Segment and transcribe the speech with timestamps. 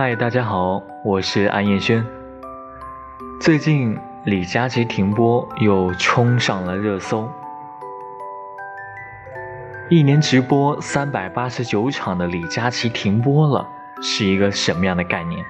[0.00, 2.06] 嗨，大家好，我是安彦轩。
[3.40, 7.28] 最近李佳琦停播又冲上了热搜，
[9.90, 13.66] 一年直播三百八十九场的李佳琦停播了，
[14.00, 15.44] 是一个什么样的概念？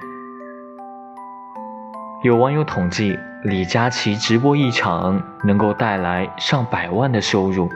[2.23, 7.69] 有网友统计，李佳琦直播一场能够带来上百万的收入，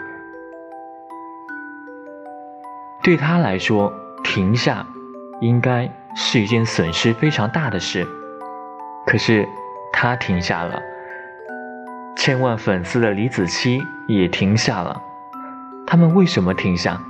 [3.03, 3.93] 对他来说，
[4.23, 4.83] 停下
[5.39, 5.87] 应该。
[6.15, 8.07] 是一件损失非常大的事，
[9.05, 9.47] 可是
[9.91, 10.81] 他停下了。
[12.15, 15.01] 千万粉丝的李子柒也停下了。
[15.85, 17.01] 他们为什么停下？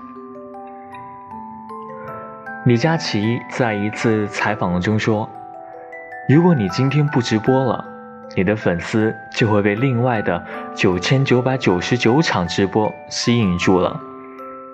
[2.65, 5.29] 李佳琦在一次采访中说
[6.29, 7.83] ：“如果你今天不直播了，
[8.35, 10.41] 你的粉丝就会被另外的
[10.73, 13.99] 九千九百九十九场直播吸引住了，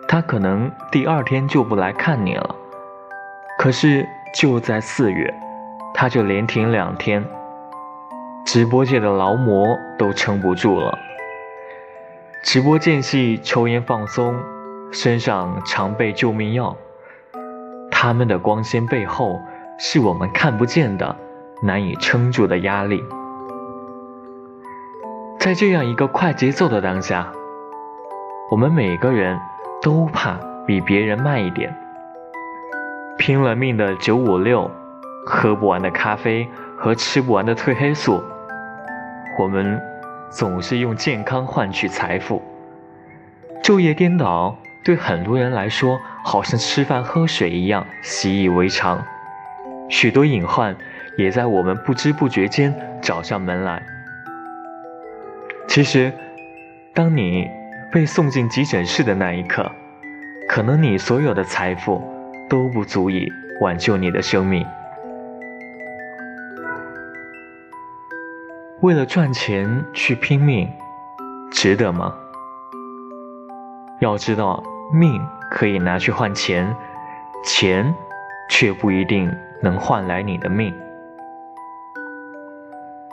[0.07, 2.55] 他可能第二天就不来看你了。”
[3.57, 4.07] 可是。
[4.33, 5.33] 就在四月，
[5.93, 7.25] 他就连停两天，
[8.45, 10.97] 直播界的劳模都撑不住了。
[12.43, 14.35] 直播间隙抽烟放松，
[14.91, 16.75] 身上常备救命药。
[17.91, 19.39] 他们的光鲜背后，
[19.77, 21.15] 是我们看不见的、
[21.63, 23.03] 难以撑住的压力。
[25.39, 27.31] 在这样一个快节奏的当下，
[28.51, 29.39] 我们每个人
[29.81, 31.75] 都怕比别人慢一点。
[33.19, 34.71] 拼了命的九五六，
[35.25, 38.23] 喝不完的咖啡和吃不完的褪黑素，
[39.37, 39.79] 我们
[40.31, 42.41] 总是用健康换取财富。
[43.61, 49.03] 昼夜颠倒对很多人来说，好像吃饭喝水一样习以为常。
[49.89, 50.73] 许多隐患
[51.17, 53.83] 也在我们不知不觉间找上门来。
[55.67, 56.13] 其实，
[56.93, 57.49] 当你
[57.91, 59.69] 被送进急诊室的那一刻，
[60.47, 62.01] 可能你所有的财富。
[62.49, 64.65] 都不足以挽救你的生命。
[68.81, 70.71] 为了赚钱去拼命，
[71.51, 72.15] 值得吗？
[73.99, 75.21] 要知道，命
[75.51, 76.75] 可以拿去换钱，
[77.43, 77.93] 钱
[78.49, 79.29] 却不一定
[79.61, 80.73] 能换来你的命。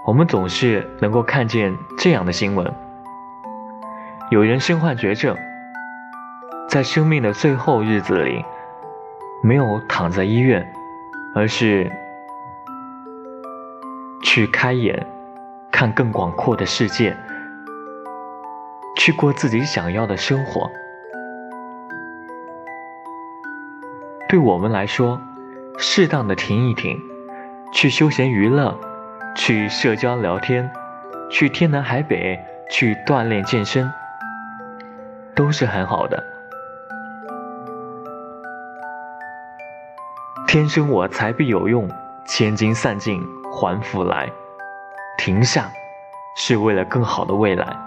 [0.07, 2.73] 我们总是能够看见这样的新闻：
[4.31, 5.37] 有人身患绝症，
[6.69, 8.45] 在生命的最后日子里。
[9.47, 10.67] 没有躺在医院，
[11.33, 11.89] 而是
[14.21, 15.07] 去开眼，
[15.71, 17.17] 看更广阔的世界，
[18.97, 20.69] 去过自己想要的生活。
[24.29, 25.21] 对我们来说，
[25.79, 27.01] 适当的停一停，
[27.73, 28.77] 去休闲娱乐，
[29.37, 30.69] 去社交聊天，
[31.31, 32.37] 去天南海北，
[32.69, 33.89] 去锻炼健身，
[35.37, 36.36] 都是很好的。
[40.47, 41.91] 天生我材必有用，
[42.25, 43.21] 千金散尽
[43.53, 44.31] 还复来。
[45.19, 45.69] 停下，
[46.37, 47.86] 是为了更好的未来。